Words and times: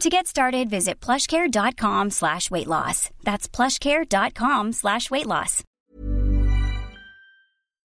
To 0.00 0.08
get 0.08 0.28
started, 0.28 0.70
visit 0.70 1.00
plushcare.com 1.00 2.10
slash 2.10 2.52
weight 2.52 2.68
loss. 2.68 3.10
That's 3.24 3.48
plushcare.com 3.48 4.72
slash 4.72 5.10
weight 5.10 5.26
loss. 5.26 5.64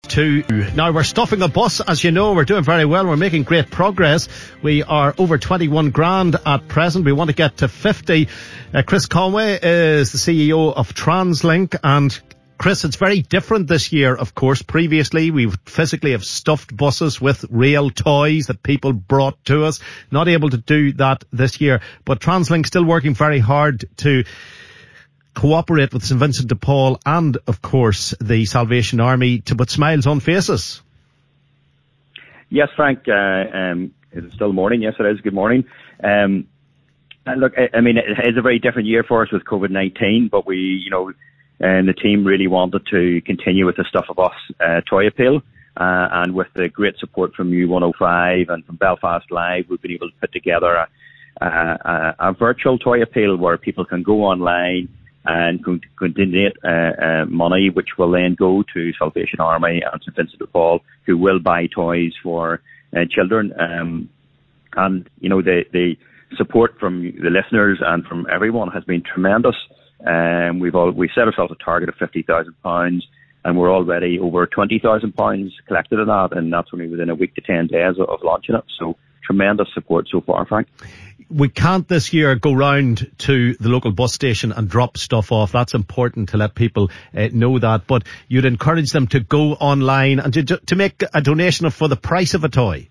To 0.07 0.43
now 0.75 0.91
we're 0.91 1.03
stuffing 1.03 1.43
a 1.43 1.47
bus, 1.47 1.79
as 1.79 2.03
you 2.03 2.11
know, 2.11 2.33
we're 2.33 2.43
doing 2.43 2.63
very 2.63 2.85
well. 2.85 3.05
We're 3.05 3.17
making 3.17 3.43
great 3.43 3.69
progress. 3.69 4.27
We 4.63 4.81
are 4.81 5.13
over 5.17 5.37
21 5.37 5.91
grand 5.91 6.37
at 6.43 6.67
present. 6.67 7.05
We 7.05 7.13
want 7.13 7.29
to 7.29 7.35
get 7.35 7.57
to 7.57 7.67
50. 7.67 8.27
Uh, 8.73 8.81
Chris 8.81 9.05
Conway 9.05 9.59
is 9.61 10.11
the 10.11 10.17
CEO 10.17 10.73
of 10.73 10.93
TransLink 10.95 11.77
and 11.83 12.19
Chris, 12.61 12.85
it's 12.85 12.95
very 12.95 13.23
different 13.23 13.67
this 13.67 13.91
year, 13.91 14.15
of 14.15 14.35
course. 14.35 14.61
Previously, 14.61 15.31
we 15.31 15.49
physically 15.65 16.11
have 16.11 16.23
stuffed 16.23 16.77
buses 16.77 17.19
with 17.19 17.43
real 17.49 17.89
toys 17.89 18.45
that 18.45 18.61
people 18.61 18.93
brought 18.93 19.43
to 19.45 19.65
us. 19.65 19.79
Not 20.11 20.27
able 20.27 20.51
to 20.51 20.57
do 20.57 20.93
that 20.93 21.23
this 21.33 21.59
year, 21.59 21.81
but 22.05 22.19
TransLink 22.19 22.67
still 22.67 22.85
working 22.85 23.15
very 23.15 23.39
hard 23.39 23.85
to 23.97 24.25
cooperate 25.33 25.91
with 25.91 26.05
St 26.05 26.19
Vincent 26.19 26.49
de 26.49 26.55
Paul 26.55 26.99
and, 27.03 27.35
of 27.47 27.63
course, 27.63 28.13
the 28.21 28.45
Salvation 28.45 28.99
Army 28.99 29.39
to 29.39 29.55
put 29.55 29.71
smiles 29.71 30.05
on 30.05 30.19
faces. 30.19 30.83
Yes, 32.49 32.69
Frank. 32.75 33.07
Uh, 33.07 33.57
um, 33.57 33.95
it's 34.11 34.35
still 34.35 34.53
morning. 34.53 34.83
Yes, 34.83 34.93
it 34.99 35.05
is. 35.07 35.19
Good 35.21 35.33
morning. 35.33 35.65
Um, 36.03 36.45
look, 37.25 37.53
I, 37.57 37.75
I 37.75 37.81
mean, 37.81 37.97
it 37.97 38.23
is 38.23 38.37
a 38.37 38.43
very 38.43 38.59
different 38.59 38.87
year 38.87 39.03
for 39.03 39.23
us 39.23 39.31
with 39.31 39.45
COVID 39.45 39.71
nineteen, 39.71 40.27
but 40.27 40.45
we, 40.45 40.57
you 40.57 40.91
know 40.91 41.11
and 41.61 41.87
the 41.87 41.93
team 41.93 42.25
really 42.25 42.47
wanted 42.47 42.85
to 42.87 43.21
continue 43.21 43.65
with 43.65 43.77
the 43.77 43.85
Stuff 43.85 44.05
a 44.09 44.13
Bus 44.13 44.33
uh, 44.59 44.81
toy 44.81 45.07
appeal. 45.07 45.41
Uh, 45.77 46.07
and 46.11 46.33
with 46.33 46.47
the 46.53 46.67
great 46.67 46.97
support 46.97 47.33
from 47.33 47.51
U105 47.51 48.49
and 48.49 48.65
from 48.65 48.75
Belfast 48.75 49.31
Live, 49.31 49.65
we've 49.69 49.81
been 49.81 49.91
able 49.91 50.09
to 50.09 50.15
put 50.19 50.33
together 50.33 50.75
a, 50.75 50.87
a, 51.45 52.15
a 52.19 52.33
virtual 52.33 52.77
toy 52.77 53.01
appeal 53.01 53.37
where 53.37 53.57
people 53.57 53.85
can 53.85 54.03
go 54.03 54.25
online 54.25 54.89
and 55.23 55.63
can, 55.63 55.81
donate 56.13 56.57
uh, 56.63 56.67
uh, 56.67 57.25
money, 57.29 57.69
which 57.69 57.97
will 57.97 58.11
then 58.11 58.35
go 58.35 58.63
to 58.73 58.91
Salvation 58.93 59.39
Army 59.39 59.81
and 59.81 60.01
St 60.01 60.15
Vincent 60.15 60.39
de 60.39 60.47
Paul, 60.47 60.81
who 61.05 61.17
will 61.17 61.39
buy 61.39 61.67
toys 61.67 62.13
for 62.21 62.59
uh, 62.95 63.05
children. 63.09 63.53
Um, 63.57 64.09
and 64.75 65.09
you 65.19 65.29
know 65.29 65.41
the 65.41 65.65
the 65.71 65.97
support 66.37 66.79
from 66.79 67.03
the 67.03 67.29
listeners 67.29 67.79
and 67.81 68.05
from 68.05 68.25
everyone 68.31 68.71
has 68.71 68.83
been 68.83 69.03
tremendous. 69.03 69.55
Um, 70.05 70.59
we've 70.59 70.75
all 70.75 70.91
we 70.91 71.09
set 71.13 71.27
ourselves 71.27 71.51
a 71.51 71.63
target 71.63 71.89
of 71.89 71.95
fifty 71.95 72.23
thousand 72.23 72.55
pounds, 72.63 73.07
and 73.45 73.57
we're 73.57 73.71
already 73.71 74.19
over 74.19 74.47
twenty 74.47 74.79
thousand 74.79 75.15
pounds 75.15 75.53
collected 75.67 75.99
in 75.99 76.07
that, 76.07 76.29
and 76.31 76.51
that's 76.51 76.69
only 76.73 76.87
within 76.87 77.09
a 77.09 77.15
week 77.15 77.35
to 77.35 77.41
ten 77.41 77.67
days 77.67 77.95
of, 77.99 78.09
of 78.09 78.23
launching 78.23 78.55
it. 78.55 78.63
So 78.79 78.95
tremendous 79.23 79.67
support 79.73 80.07
so 80.09 80.21
far, 80.21 80.45
Frank. 80.45 80.67
We 81.29 81.47
can't 81.47 81.87
this 81.87 82.11
year 82.11 82.35
go 82.35 82.51
round 82.51 83.09
to 83.19 83.53
the 83.53 83.69
local 83.69 83.91
bus 83.91 84.13
station 84.13 84.51
and 84.51 84.67
drop 84.67 84.97
stuff 84.97 85.31
off. 85.31 85.53
That's 85.53 85.73
important 85.73 86.29
to 86.29 86.37
let 86.37 86.55
people 86.55 86.91
uh, 87.15 87.29
know 87.31 87.57
that. 87.57 87.87
But 87.87 88.03
you'd 88.27 88.43
encourage 88.43 88.91
them 88.91 89.07
to 89.07 89.21
go 89.21 89.53
online 89.53 90.19
and 90.19 90.33
to, 90.33 90.43
to 90.43 90.75
make 90.75 91.01
a 91.13 91.21
donation 91.21 91.69
for 91.69 91.87
the 91.87 91.95
price 91.95 92.33
of 92.33 92.43
a 92.43 92.49
toy. 92.49 92.89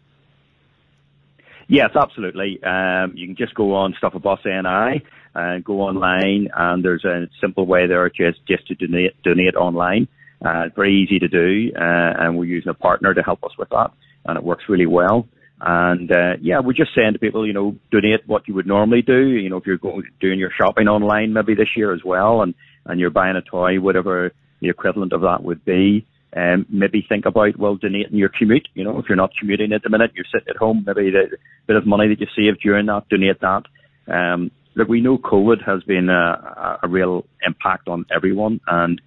Yes, 1.69 1.91
absolutely. 1.94 2.62
Um, 2.62 3.12
you 3.15 3.27
can 3.27 3.37
just 3.37 3.54
go 3.54 3.75
on 3.75 3.94
Stuff 3.98 4.15
a 4.15 4.19
Bus 4.19 4.41
NI 4.44 5.04
and 5.34 5.64
go 5.64 5.80
online, 5.82 6.48
and 6.54 6.84
there's 6.84 7.04
a 7.04 7.28
simple 7.41 7.66
way 7.66 7.86
there 7.86 8.08
just 8.10 8.44
just 8.46 8.66
to 8.68 8.74
donate 8.74 9.20
donate 9.22 9.54
online. 9.54 10.08
Uh, 10.44 10.68
very 10.74 10.94
easy 10.94 11.18
to 11.18 11.28
do, 11.28 11.70
uh, 11.76 12.14
and 12.18 12.36
we're 12.36 12.46
using 12.46 12.70
a 12.70 12.74
partner 12.74 13.12
to 13.12 13.22
help 13.22 13.44
us 13.44 13.52
with 13.58 13.68
that, 13.70 13.91
and 14.24 14.38
it 14.38 14.44
works 14.44 14.64
really 14.68 14.86
well. 14.86 15.26
And 15.60 16.10
uh, 16.10 16.36
yeah, 16.41 16.60
we're 16.60 16.72
just 16.72 16.94
saying 16.94 17.12
to 17.12 17.18
people, 17.18 17.46
you 17.46 17.52
know, 17.52 17.76
donate 17.91 18.26
what 18.26 18.48
you 18.48 18.54
would 18.54 18.66
normally 18.66 19.02
do. 19.02 19.28
You 19.28 19.50
know, 19.50 19.58
if 19.58 19.66
you're 19.66 19.76
going 19.76 20.04
doing 20.18 20.38
your 20.38 20.50
shopping 20.50 20.88
online 20.88 21.34
maybe 21.34 21.54
this 21.54 21.76
year 21.76 21.92
as 21.92 22.02
well, 22.04 22.42
and 22.42 22.54
and 22.86 22.98
you're 22.98 23.10
buying 23.10 23.36
a 23.36 23.42
toy, 23.42 23.78
whatever 23.80 24.32
the 24.60 24.70
equivalent 24.70 25.12
of 25.12 25.22
that 25.22 25.42
would 25.42 25.64
be, 25.64 26.06
um, 26.34 26.66
maybe 26.68 27.04
think 27.08 27.26
about, 27.26 27.58
well, 27.58 27.76
donating 27.76 28.16
your 28.16 28.28
commute. 28.28 28.68
You 28.74 28.84
know, 28.84 28.98
if 28.98 29.06
you're 29.08 29.16
not 29.16 29.32
commuting 29.38 29.72
at 29.72 29.82
the 29.82 29.91
minute, 29.91 30.12
you're 30.14 30.24
sitting 30.32 30.48
at 30.48 30.56
home, 30.56 30.84
maybe 30.86 31.10
the 31.10 31.36
bit 31.66 31.76
of 31.76 31.86
money 31.86 32.08
that 32.08 32.20
you 32.20 32.26
save 32.36 32.60
during 32.60 32.86
that, 32.86 33.08
donate 33.08 33.41
that. 33.41 33.64
Um, 34.06 34.50
we 34.88 35.00
know 35.00 35.18
COVID 35.18 35.64
has 35.64 35.82
been 35.84 36.08
a, 36.08 36.78
a 36.82 36.88
real 36.88 37.26
impact 37.42 37.88
on 37.88 38.06
everyone, 38.10 38.60
and 38.66 39.00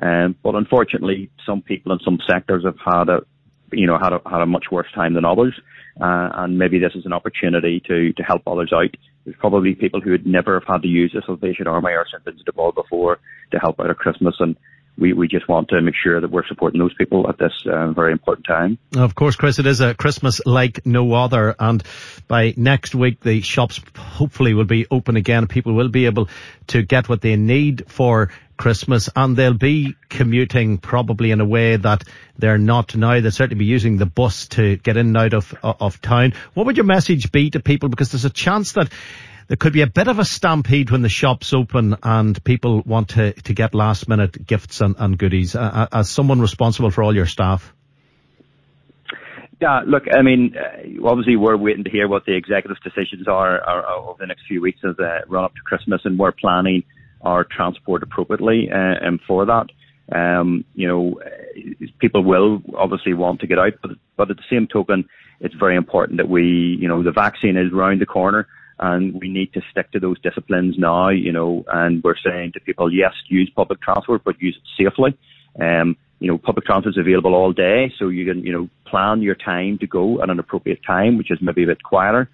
um, 0.00 0.36
but 0.42 0.54
unfortunately, 0.54 1.30
some 1.44 1.62
people 1.62 1.92
in 1.92 1.98
some 2.00 2.18
sectors 2.26 2.64
have 2.64 2.78
had 2.84 3.08
a, 3.08 3.22
you 3.72 3.86
know, 3.86 3.98
had 3.98 4.12
a, 4.12 4.20
had 4.26 4.40
a 4.40 4.46
much 4.46 4.66
worse 4.70 4.86
time 4.94 5.14
than 5.14 5.24
others, 5.24 5.60
uh, 6.00 6.30
and 6.34 6.58
maybe 6.58 6.78
this 6.78 6.94
is 6.94 7.04
an 7.04 7.12
opportunity 7.12 7.80
to 7.80 8.12
to 8.12 8.22
help 8.22 8.42
others 8.46 8.72
out. 8.72 8.96
There's 9.24 9.36
probably 9.36 9.74
people 9.74 10.00
who 10.00 10.12
would 10.12 10.26
never 10.26 10.54
have 10.54 10.68
had 10.68 10.82
to 10.82 10.88
use 10.88 11.12
the 11.12 11.22
Salvation 11.26 11.66
Army 11.66 11.92
or 11.92 12.06
St 12.06 12.24
Vincent 12.24 12.46
de 12.46 12.52
Paul 12.52 12.72
before 12.72 13.18
to 13.50 13.58
help 13.58 13.80
out 13.80 13.90
at 13.90 13.98
Christmas, 13.98 14.36
and 14.38 14.56
we, 14.98 15.12
we 15.12 15.28
just 15.28 15.48
want 15.48 15.68
to 15.68 15.80
make 15.80 15.94
sure 15.94 16.20
that 16.20 16.30
we're 16.30 16.46
supporting 16.46 16.80
those 16.80 16.94
people 16.94 17.28
at 17.28 17.38
this 17.38 17.52
uh, 17.66 17.92
very 17.92 18.12
important 18.12 18.46
time. 18.46 18.78
Of 18.96 19.14
course, 19.14 19.36
Chris, 19.36 19.58
it 19.58 19.66
is 19.66 19.80
a 19.80 19.94
Christmas 19.94 20.40
like 20.44 20.84
no 20.84 21.12
other. 21.14 21.54
And 21.58 21.82
by 22.26 22.54
next 22.56 22.94
week, 22.94 23.20
the 23.20 23.40
shops 23.40 23.80
hopefully 23.96 24.54
will 24.54 24.64
be 24.64 24.86
open 24.90 25.16
again. 25.16 25.46
People 25.46 25.74
will 25.74 25.88
be 25.88 26.06
able 26.06 26.28
to 26.68 26.82
get 26.82 27.08
what 27.08 27.20
they 27.20 27.36
need 27.36 27.84
for 27.88 28.30
Christmas 28.56 29.08
and 29.14 29.36
they'll 29.36 29.54
be 29.54 29.94
commuting 30.08 30.78
probably 30.78 31.30
in 31.30 31.40
a 31.40 31.44
way 31.44 31.76
that 31.76 32.02
they're 32.36 32.58
not 32.58 32.96
now. 32.96 33.20
They'll 33.20 33.30
certainly 33.30 33.60
be 33.60 33.64
using 33.64 33.96
the 33.96 34.06
bus 34.06 34.48
to 34.48 34.76
get 34.76 34.96
in 34.96 35.06
and 35.06 35.16
out 35.16 35.32
of, 35.32 35.54
of 35.62 36.02
town. 36.02 36.34
What 36.54 36.66
would 36.66 36.76
your 36.76 36.84
message 36.84 37.30
be 37.30 37.50
to 37.50 37.60
people? 37.60 37.88
Because 37.88 38.10
there's 38.10 38.24
a 38.24 38.30
chance 38.30 38.72
that 38.72 38.90
there 39.48 39.56
could 39.56 39.72
be 39.72 39.80
a 39.80 39.86
bit 39.86 40.08
of 40.08 40.18
a 40.18 40.24
stampede 40.24 40.90
when 40.90 41.02
the 41.02 41.08
shops 41.08 41.52
open 41.52 41.96
and 42.02 42.42
people 42.44 42.82
want 42.82 43.10
to, 43.10 43.32
to 43.32 43.54
get 43.54 43.74
last 43.74 44.06
minute 44.06 44.46
gifts 44.46 44.80
and, 44.82 44.94
and 44.98 45.18
goodies. 45.18 45.56
Uh, 45.56 45.88
as 45.90 46.08
someone 46.08 46.40
responsible 46.40 46.90
for 46.90 47.02
all 47.02 47.14
your 47.14 47.26
staff. 47.26 47.74
Yeah, 49.60 49.82
look, 49.84 50.04
I 50.14 50.22
mean, 50.22 50.54
uh, 50.56 51.06
obviously 51.06 51.36
we're 51.36 51.56
waiting 51.56 51.82
to 51.84 51.90
hear 51.90 52.06
what 52.06 52.26
the 52.26 52.36
executive's 52.36 52.80
decisions 52.80 53.26
are, 53.26 53.60
are, 53.60 53.86
over 53.86 54.18
the 54.20 54.26
next 54.26 54.42
few 54.46 54.60
weeks 54.60 54.80
as 54.84 54.96
a 54.98 55.22
run 55.26 55.44
up 55.44 55.54
to 55.54 55.62
Christmas, 55.62 56.02
and 56.04 56.16
we're 56.18 56.30
planning 56.30 56.84
our 57.22 57.42
transport 57.42 58.04
appropriately 58.04 58.70
uh, 58.70 58.76
and 58.76 59.18
for 59.26 59.46
that. 59.46 59.66
Um, 60.12 60.64
you 60.74 60.88
know, 60.88 61.20
uh, 61.20 61.86
people 61.98 62.22
will 62.22 62.62
obviously 62.74 63.14
want 63.14 63.40
to 63.40 63.46
get 63.46 63.58
out, 63.58 63.74
but 63.82 63.92
but 64.16 64.30
at 64.30 64.36
the 64.36 64.42
same 64.50 64.66
token, 64.66 65.08
it's 65.40 65.54
very 65.54 65.76
important 65.76 66.16
that 66.16 66.28
we, 66.28 66.44
you 66.80 66.88
know, 66.88 67.02
the 67.02 67.12
vaccine 67.12 67.56
is 67.56 67.72
round 67.72 68.00
the 68.00 68.06
corner 68.06 68.46
and 68.80 69.20
we 69.20 69.28
need 69.28 69.52
to 69.52 69.62
stick 69.70 69.90
to 69.92 70.00
those 70.00 70.18
disciplines 70.20 70.78
now, 70.78 71.08
you 71.08 71.32
know, 71.32 71.64
and 71.68 72.02
we're 72.02 72.16
saying 72.16 72.52
to 72.52 72.60
people, 72.60 72.92
yes, 72.92 73.12
use 73.26 73.50
public 73.50 73.80
transport, 73.80 74.22
but 74.24 74.40
use 74.40 74.56
it 74.56 74.84
safely. 74.84 75.16
Um, 75.60 75.96
you 76.20 76.28
know, 76.28 76.38
public 76.38 76.64
transport 76.64 76.94
is 76.94 76.98
available 76.98 77.34
all 77.34 77.52
day, 77.52 77.92
so 77.98 78.08
you 78.08 78.24
can, 78.24 78.44
you 78.44 78.52
know, 78.52 78.68
plan 78.84 79.22
your 79.22 79.34
time 79.34 79.78
to 79.78 79.86
go 79.86 80.22
at 80.22 80.30
an 80.30 80.38
appropriate 80.38 80.82
time, 80.84 81.18
which 81.18 81.30
is 81.30 81.38
maybe 81.40 81.64
a 81.64 81.66
bit 81.66 81.82
quieter. 81.82 82.28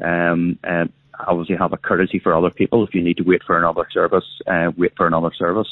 Um, 0.00 0.58
and, 0.64 0.92
obviously 1.26 1.56
have 1.56 1.72
a 1.72 1.76
courtesy 1.76 2.18
for 2.18 2.34
other 2.34 2.50
people. 2.50 2.82
If 2.82 2.94
you 2.94 3.02
need 3.02 3.16
to 3.18 3.22
wait 3.22 3.42
for 3.42 3.58
another 3.58 3.86
service, 3.90 4.24
uh, 4.46 4.72
wait 4.76 4.96
for 4.96 5.06
another 5.06 5.32
service. 5.36 5.68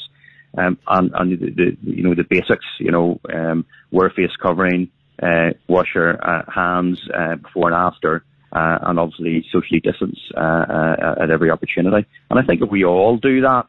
Um, 0.57 0.77
and, 0.87 1.11
and 1.13 1.39
the, 1.39 1.51
the, 1.51 1.77
you 1.83 2.03
know, 2.03 2.15
the 2.15 2.23
basics, 2.23 2.65
you 2.79 2.91
know, 2.91 3.19
um, 3.33 3.65
wear 3.91 4.09
face 4.09 4.35
covering, 4.41 4.89
uh, 5.21 5.51
wash 5.67 5.93
your 5.93 6.17
uh, 6.27 6.43
hands 6.51 6.99
uh, 7.13 7.35
before 7.35 7.67
and 7.67 7.75
after, 7.75 8.23
uh, 8.51 8.79
and 8.81 8.99
obviously 8.99 9.45
socially 9.51 9.79
distance 9.79 10.19
uh, 10.35 10.39
uh, 10.39 11.15
at 11.21 11.29
every 11.29 11.51
opportunity. 11.51 12.07
And 12.29 12.39
I 12.39 12.43
think 12.43 12.61
if 12.61 12.69
we 12.69 12.83
all 12.83 13.17
do 13.17 13.41
that, 13.41 13.65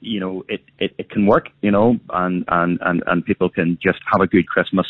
you 0.00 0.20
know, 0.20 0.44
it, 0.48 0.62
it, 0.78 0.94
it 0.98 1.10
can 1.10 1.26
work, 1.26 1.50
you 1.60 1.70
know, 1.70 1.98
and, 2.10 2.44
and, 2.48 2.78
and, 2.82 3.02
and 3.06 3.24
people 3.24 3.48
can 3.48 3.78
just 3.80 3.98
have 4.10 4.20
a 4.20 4.26
good 4.26 4.48
Christmas 4.48 4.86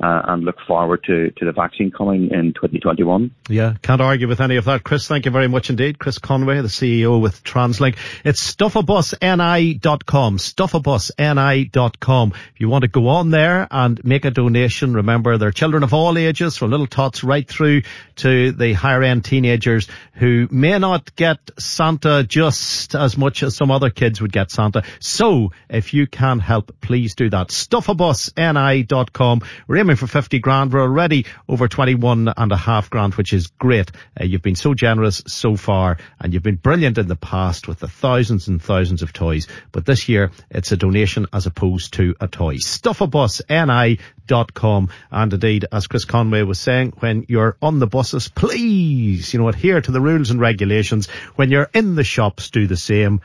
uh, 0.00 0.22
and 0.28 0.44
look 0.44 0.56
forward 0.66 1.04
to, 1.04 1.30
to 1.30 1.44
the 1.44 1.52
vaccine 1.52 1.90
coming 1.90 2.30
in 2.30 2.52
2021. 2.54 3.30
Yeah, 3.48 3.74
can't 3.82 4.00
argue 4.00 4.28
with 4.28 4.40
any 4.40 4.56
of 4.56 4.64
that. 4.66 4.82
Chris, 4.82 5.06
thank 5.06 5.24
you 5.26 5.30
very 5.30 5.48
much 5.48 5.70
indeed. 5.70 5.98
Chris 5.98 6.18
Conway, 6.18 6.60
the 6.60 6.68
CEO 6.68 7.20
with 7.20 7.44
TransLink. 7.44 7.96
It's 8.24 8.54
stuffabusni.com, 8.54 10.38
stuffabusni.com. 10.38 12.32
If 12.54 12.60
you 12.60 12.68
want 12.68 12.82
to 12.82 12.88
go 12.88 13.08
on 13.08 13.30
there 13.30 13.68
and 13.70 14.04
make 14.04 14.24
a 14.24 14.30
donation, 14.30 14.94
remember 14.94 15.38
there 15.38 15.48
are 15.48 15.52
children 15.52 15.82
of 15.82 15.94
all 15.94 16.18
ages, 16.18 16.56
from 16.56 16.70
little 16.70 16.86
tots 16.86 17.22
right 17.22 17.46
through 17.46 17.82
to 18.16 18.52
the 18.52 18.72
higher 18.72 19.02
end 19.02 19.24
teenagers 19.24 19.88
who 20.14 20.48
may 20.50 20.78
not 20.78 21.14
get 21.16 21.38
Santa 21.58 22.24
just 22.24 22.94
as 22.94 23.16
much 23.16 23.42
as 23.42 23.56
some 23.56 23.70
other 23.70 23.90
kids 23.90 24.20
would 24.20 24.32
get 24.32 24.50
Santa. 24.50 24.82
So 25.00 25.52
if 25.68 25.94
you 25.94 26.06
can 26.06 26.38
help, 26.38 26.76
please 26.80 27.14
do 27.14 27.30
that. 27.30 27.48
Stuffabusni.com. 27.48 29.42
We're 29.66 29.76
aiming 29.82 29.96
for 29.96 30.06
50 30.06 30.38
grand. 30.38 30.72
We're 30.72 30.82
already 30.82 31.26
over 31.48 31.66
21 31.66 32.32
and 32.36 32.52
a 32.52 32.56
half 32.56 32.88
grand, 32.88 33.16
which 33.16 33.32
is 33.32 33.48
great. 33.48 33.90
Uh, 34.20 34.22
you've 34.22 34.40
been 34.40 34.54
so 34.54 34.74
generous 34.74 35.24
so 35.26 35.56
far 35.56 35.98
and 36.20 36.32
you've 36.32 36.44
been 36.44 36.54
brilliant 36.54 36.98
in 36.98 37.08
the 37.08 37.16
past 37.16 37.66
with 37.66 37.80
the 37.80 37.88
thousands 37.88 38.46
and 38.46 38.62
thousands 38.62 39.02
of 39.02 39.12
toys. 39.12 39.48
But 39.72 39.84
this 39.84 40.08
year 40.08 40.30
it's 40.50 40.70
a 40.70 40.76
donation 40.76 41.26
as 41.32 41.46
opposed 41.46 41.94
to 41.94 42.14
a 42.20 42.28
toy. 42.28 42.58
Stuffabusni.com. 42.58 44.88
And 45.10 45.32
indeed, 45.32 45.66
as 45.72 45.88
Chris 45.88 46.04
Conway 46.04 46.42
was 46.42 46.60
saying, 46.60 46.92
when 47.00 47.26
you're 47.28 47.56
on 47.60 47.80
the 47.80 47.88
buses, 47.88 48.28
please, 48.28 49.34
you 49.34 49.40
know, 49.40 49.48
adhere 49.48 49.80
to 49.80 49.90
the 49.90 50.00
rules 50.00 50.30
and 50.30 50.38
regulations. 50.38 51.08
When 51.34 51.50
you're 51.50 51.70
in 51.74 51.96
the 51.96 52.04
shops, 52.04 52.50
do 52.50 52.68
the 52.68 52.76
same 52.76 53.20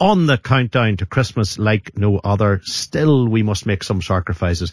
on 0.00 0.26
the 0.26 0.38
countdown 0.38 0.96
to 0.96 1.06
Christmas 1.06 1.58
like 1.58 1.98
no 1.98 2.18
other. 2.18 2.60
Still, 2.62 3.28
we 3.28 3.42
must 3.42 3.66
make 3.66 3.84
some 3.84 4.00
sacrifices. 4.00 4.72